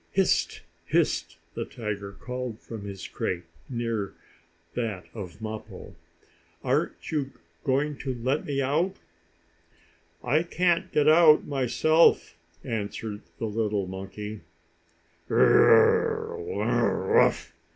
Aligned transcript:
"Hist! 0.13 0.61
Hist!" 0.87 1.37
the 1.53 1.63
tiger 1.63 2.11
called, 2.11 2.59
from 2.59 2.85
his 2.87 3.05
crate, 3.07 3.43
near 3.69 4.15
that 4.73 5.05
of 5.13 5.43
Mappo. 5.43 5.93
"Aren't 6.63 7.11
you 7.11 7.33
going 7.63 7.95
to 7.99 8.15
let 8.15 8.43
me 8.43 8.63
out?" 8.63 8.95
"I 10.23 10.41
can't 10.41 10.91
get 10.91 11.07
out 11.07 11.45
myself," 11.45 12.35
answered 12.63 13.21
the 13.37 13.45
little 13.45 13.85
monkey. 13.85 14.39
"Bur 15.27 15.37
r 15.37 16.39
r 16.39 16.51
r 16.67 17.19
r! 17.19 17.33